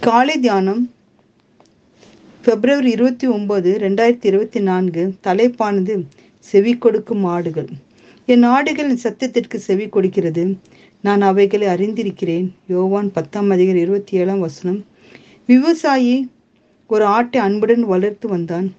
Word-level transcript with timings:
காலை 0.00 0.38
தியானம் 0.38 0.92
பிப்ரவரி 2.44 2.90
இருபத்தி 2.90 3.26
ஒன்பது 3.26 3.78
ரெண்டாயிரத்தி 3.78 4.26
இருபத்தி 4.26 4.60
நான்கு 4.60 5.14
தலைப்பானது 5.24 6.04
செவி 6.38 6.78
கொடுக்கும் 6.78 7.24
ஆடுகள். 7.24 7.68
என் 8.26 8.44
ஆடுகளின் 8.44 8.98
சத்தத்திற்கு 9.02 9.56
செவி 9.56 9.88
கொடுக்கிறது. 9.88 10.56
நான் 11.00 11.20
அவைகளை 11.20 11.66
அறிந்திருக்கிறேன். 11.66 12.50
யோவான் 12.66 13.12
பத்தாம் 13.12 13.50
அதிகர் 13.50 13.76
இருபத்தி 13.76 14.16
ஏழாம் 14.16 14.40
வசனம். 14.40 14.84
விவசாயி 15.46 16.30
ஒரு 16.86 17.04
ஆட்டை 17.04 17.40
அன்புடன் 17.40 17.82
வளர்த்து 17.82 18.28
வந்தான். 18.28 18.74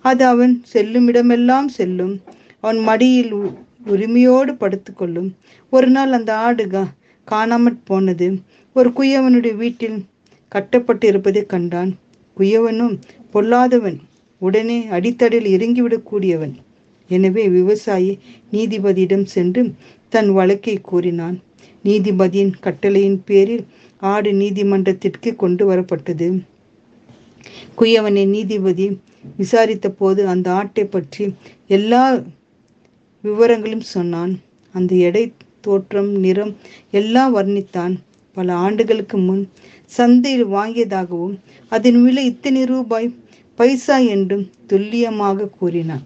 அது 0.00 0.26
அவன் 0.26 0.60
செல்லும் 0.64 1.06
இடமெல்லாம் 1.06 1.68
செல்லும். 1.68 2.20
அவன் 2.60 2.78
மடியில் 2.78 3.32
உ- 3.32 3.50
உரிமையோடு 3.86 4.52
படுத்துக்கொள்ளும். 4.52 5.30
ஒரு 5.70 5.86
நாள் 5.86 6.12
அந்த 6.12 6.36
ஆடு 6.36 6.64
கா- 6.64 6.90
காணாமற் 7.30 7.78
போனது. 7.84 8.40
ஒரு 8.74 8.88
குயவனுடைய 8.88 9.56
வீட்டில் 9.56 10.04
கட்டப்பட்டு 10.52 11.06
இருப்பதை 11.06 11.42
கண்டான். 11.46 11.90
குயவனும் 12.36 12.94
பொல்லாதவன் 13.32 13.98
உடனே 14.42 14.78
அடித்தடில் 14.96 15.48
இறங்கிவிடக்கூடியவன். 15.54 16.54
எனவே 17.10 17.44
விவசாயி 17.48 18.12
நீதிபதியிடம் 18.52 19.26
சென்று 19.34 19.62
தன் 20.12 20.30
வழக்கை 20.38 20.76
கூறினான். 20.90 21.36
நீதிபதியின் 21.84 22.52
கட்டளையின் 22.64 23.20
பேரில் 23.24 23.64
ஆடு 24.12 24.30
நீதிமன்றத்திற்கு 24.32 25.30
கொண்டு 25.36 25.64
வரப்பட்டது. 25.70 26.28
குயவனை 27.78 28.24
நீதிபதி 28.34 28.86
விசாரித்த 29.36 29.86
போது 30.00 30.20
அந்த 30.32 30.48
ஆட்டை 30.52 30.84
பற்றி 30.84 31.24
எல்லா 31.76 32.02
விவரங்களும் 33.24 33.86
சொன்னான். 33.94 34.32
அந்த 34.74 34.94
எடை 35.08 35.24
தோற்றம் 35.60 36.10
நிறம் 36.24 36.52
எல்லாம் 37.00 37.32
வர்ணித்தான். 37.36 37.94
பல 38.36 38.48
ஆண்டுகளுக்கு 38.64 39.18
முன் 39.26 39.42
சந்தையில் 39.92 40.46
வாங்கியதாகவும் 40.56 41.36
அதன் 41.72 41.98
விலை 42.04 42.24
இத்தனை 42.32 42.62
ரூபாய்? 42.64 43.08
பைசா 43.58 43.96
என்றும் 44.14 44.44
துல்லியமாக 44.66 45.48
கூறினான். 45.58 46.04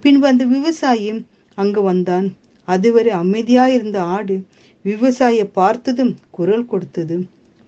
பின்பு 0.00 0.26
அந்த 0.26 0.44
விவசாயி 0.54 1.10
அங்கு 1.58 1.80
வந்தான். 1.82 2.26
அதுவரை 2.68 3.12
அமைதியாயிருந்த 3.22 3.98
ஆடு 4.16 4.36
விவசாயியை 4.84 5.46
பார்த்ததும் 5.52 6.12
குரல் 6.30 6.66
கொடுத்தது. 6.66 7.16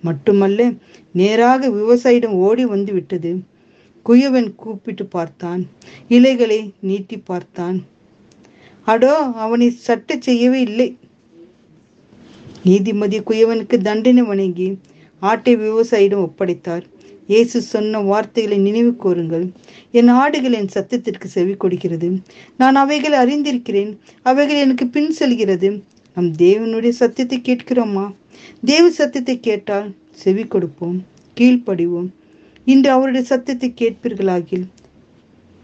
மட்டுமல்ல 0.03 0.61
நேராக 1.19 1.69
விவசாயியிடம் 1.69 2.35
ஓடி 2.47 2.63
வந்து 2.65 2.91
விட்டது. 2.93 3.31
குயவன் 4.05 4.49
கூப்பிட்டு 4.55 5.05
பார்த்தான். 5.15 5.61
இலைகளை 6.07 6.59
நீட்டி 6.79 7.17
பார்த்தான். 7.29 7.77
அடோ 8.87 9.13
அவனை 9.43 9.67
சட்ட 9.87 10.17
செய்யவே 10.19 10.59
இல்லை. 10.61 10.89
நீதிமதி 12.67 13.17
குயவனுக்கு 13.19 13.77
தண்டனை 13.77 14.23
வணங்கி 14.23 14.67
ஆட்டை 15.19 15.57
விவசாயியிடம் 15.57 16.23
ஒப்படைத்தார். 16.27 16.85
இயேசு 17.27 17.61
சொன்ன 17.61 17.99
வார்த்தைகளை 17.99 18.57
நினைவு 18.57 18.95
கூறுங்கள். 18.95 19.45
என் 19.91 20.07
ஆடுகள் 20.07 20.53
என் 20.53 20.71
சத்தத்திற்கு 20.73 21.25
செவி 21.25 21.53
கொடுக்கிறது. 21.53 22.07
நான் 22.57 22.75
அவைகளை 22.75 23.17
அறிந்திருக்கிறேன். 23.19 23.91
அவைகள் 24.21 24.57
எனக்கு 24.57 24.87
பின் 24.87 25.11
செல்கிறது. 25.11 25.69
நம் 26.17 26.31
தேவனுடைய 26.37 26.89
சத்தியத்தை 26.89 27.39
கேட்கிறோமா? 27.39 28.05
தேவ 28.63 28.89
சத்தியத்தை 28.89 29.39
கேட்டால் 29.39 29.87
செவி 30.23 30.43
கொடுப்போம் 30.43 30.97
கீழ்ப்படிவோம். 31.37 32.09
இன்று 32.65 32.89
அவருடைய 32.89 33.25
சத்தத்தை 33.25 33.73
கேட்பீர்களாகில். 33.81 34.65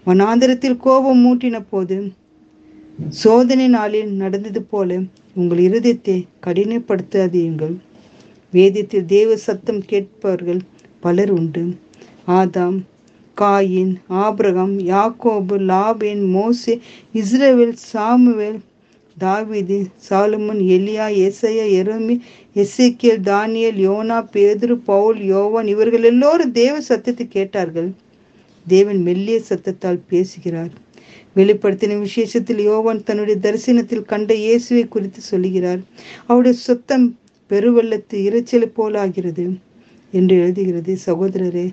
வனாந்திரத்தில் 0.05 0.77
கோபம் 0.77 1.23
மூட்டின 1.25 1.63
போது 1.69 1.97
சோதனை 3.21 3.67
நாளில் 3.67 4.11
நடந்தது 4.21 4.61
போல 4.71 4.89
உங்கள் 5.39 5.61
இருதயத்தை 5.67 6.15
கடினப்படுத்தாதீர்கள். 6.45 7.75
வேதத்தில் 8.53 9.05
தேவ 9.05 9.29
சத்தம் 9.45 9.81
கேட்பவர்கள் 9.91 10.61
பலர் 10.99 11.31
உண்டு. 11.31 11.63
ஆதாம் 12.39 12.79
காயின் 13.37 13.93
ஆபிரகம் 14.23 14.75
யாக்கோபு 14.91 15.55
லாபேன் 15.69 16.23
மோசே 16.35 16.73
இஸ்ரேவேல் 17.21 17.77
சாமுவேல் 17.91 18.59
தாவிது 19.17 19.77
சாலுமன் 20.07 20.61
எலியா 20.75 21.07
ஏசையா 21.25 21.65
எருமி 21.79 22.15
எசேக்கியல் 22.55 23.23
தானியல் 23.29 23.79
யோனா 23.87 24.17
பேதுரு 24.35 24.75
பவுல் 24.89 25.19
யோவான் 25.33 25.67
இவர்கள் 25.73 26.07
எல்லோரும் 26.11 26.55
தேவ 26.61 26.75
சத்தத்தை 26.81 27.25
கேட்டார்கள். 27.27 27.89
தேவன் 28.65 29.01
மெல்லிய 29.07 29.37
சத்தத்தால் 29.49 30.01
பேசுகிறார். 30.07 30.73
வெளிப்படுத்தின 31.35 31.97
விசேஷத்தில் 31.99 32.61
யோவான் 32.69 33.03
தன்னுடைய 33.03 33.39
தரிசனத்தில் 33.45 34.09
கண்ட 34.11 34.31
இயேசுவை 34.35 34.83
குறித்து 34.87 35.21
சொல்லுகிறார். 35.21 35.81
அவருடைய 36.27 36.57
சொத்தம் 36.67 37.05
பெருவெள்ளத்து 37.49 38.17
இரைச்சலை 38.27 38.67
போலாகிறது 38.79 39.45
என்று 40.11 40.35
எழுதுகிறது. 40.43 40.93
சகோதரரே 41.05 41.67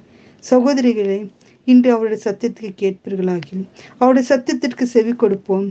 சகோதரிகளே 0.50 1.18
இன்று 1.64 1.88
அவருடைய 1.94 2.20
சத்தியத்துக்கு 2.26 2.72
கேட்பீர்களாகில் 2.82 3.64
அவருடைய 3.98 4.26
சத்தத்திற்கு 4.30 4.84
செவி 4.94 5.12
கொடுப்போம் 5.12 5.66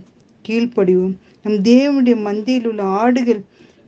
கீழ்ப்படிவோம். 0.45 1.15
நம் 1.43 1.59
தேவனுடைய 1.71 2.15
மந்தியில் 2.27 2.67
உள்ள 2.67 2.83
ஆடுகள் 2.83 3.41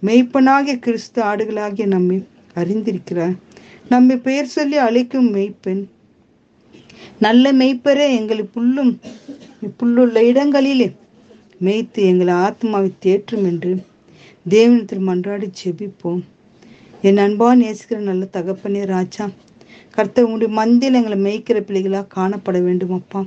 மெய்ப்பனாகிய 0.05 0.75
கிறிஸ்து 0.79 1.19
ஆடுகளாகிய 1.23 1.85
நம்மை 1.95 2.17
அறிந்திருக்கிறார். 2.55 3.35
நம்மை 3.89 4.15
பெயர் 4.17 4.53
சொல்லி 4.55 4.77
அழைக்கும் 4.77 5.29
மெய்ப்பெண் 5.35 5.83
நல்ல 7.19 7.51
மெய்ப்பரே 7.53 8.05
எங்களை 8.17 8.43
புல்லும் 8.53 8.91
இப்புள்ளுள்ள 9.61 10.17
இடங்களிலே 10.23 10.89
மேய்த்து 11.61 12.01
எங்களை 12.03 12.33
ஆத்மாவை 12.43 12.89
தேற்றும் 13.05 13.45
என்று 13.45 13.71
தேவனத்தில் 14.45 15.07
மன்றாடி 15.07 15.47
செபிப்போம் 15.53 16.21
என் 17.03 17.21
அன்பான் 17.25 17.61
நேசிக்கிற 17.61 17.99
நல்ல 18.01 18.23
தகப்பனே 18.31 18.81
ராஜா 18.87 19.25
கர்த்தர் 19.93 20.25
உங்களுடைய 20.25 20.51
மந்தியில் 20.53 20.97
எங்களை 20.99 21.17
மேய்க்கிற 21.19 21.59
பிள்ளைகளாக 21.61 22.11
காணப்பட 22.15 22.57
வேண்டும் 22.61 22.93
அப்பா 22.93 23.21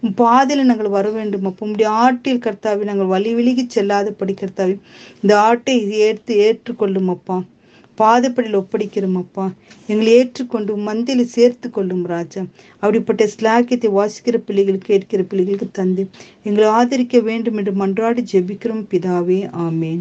உன் 0.00 0.14
பாதையில் 0.14 0.66
நாங்கள் 0.66 0.88
வர 0.88 1.06
வேண்டும் 1.10 1.46
அப்பா 1.46 1.64
உங்களுடைய 1.66 1.90
ஆட்டில் 1.98 2.42
கர்த்தாவை 2.46 2.84
நாங்கள் 2.84 3.06
வழி 3.06 3.32
விலகி 3.34 3.64
செல்லாத 3.68 4.12
படிக்கிறதாவி 4.20 4.76
இந்த 5.22 5.32
ஆட்டை 5.40 5.76
ஏற்று 6.00 6.34
ஏற்றுக்கொள்ளும் 6.46 7.10
அப்பா 7.10 7.36
பாதப்படியில் 7.98 8.60
ஒப்படைக்கிறோம் 8.60 9.16
அப்பா. 9.16 9.52
எங்களை 9.86 10.12
ஏற்றுக்கொண்டு 10.12 10.76
மந்தியில் 10.76 11.26
சேர்த்து 11.26 11.70
கொள்ளும் 11.70 12.04
ராஜா. 12.06 12.42
அப்படிப்பட்ட 12.74 13.26
ஸ்லாக்கியத்தை 13.26 13.88
வாசிக்கிற 14.00 14.36
பிள்ளைகள் 14.36 14.78
கேட்கிற 14.78 15.22
பிள்ளைகளுக்கு 15.22 15.68
தந்து. 15.72 16.08
எங்களை 16.42 16.68
ஆதரிக்க 16.68 17.20
வேண்டும் 17.20 17.56
என்று 17.56 17.72
மன்றாடி 17.72 18.24
ஜெபிக்கிறோம் 18.32 18.86
பிதாவே. 18.90 19.40
ஆமேன். 19.58 20.00